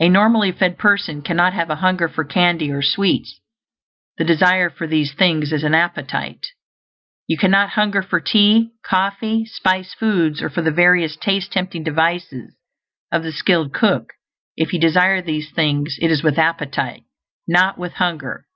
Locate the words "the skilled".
13.22-13.74